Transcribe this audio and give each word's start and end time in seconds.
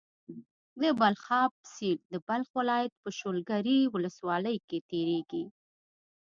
د 0.81 0.83
بلخاب 0.99 1.51
سيند 1.73 2.01
د 2.13 2.13
بلخ 2.27 2.47
ولايت 2.59 2.93
په 3.01 3.09
شولګرې 3.19 3.79
ولسوالۍ 3.93 4.57
کې 4.67 4.77
تيريږي. 4.89 5.43